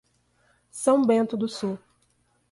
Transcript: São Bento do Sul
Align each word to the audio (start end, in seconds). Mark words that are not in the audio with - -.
São 0.71 1.05
Bento 1.05 1.37
do 1.37 1.47
Sul 1.47 1.77